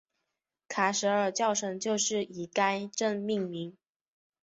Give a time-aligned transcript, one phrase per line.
[0.67, 3.77] 卡舍尔教省就是以该镇命名。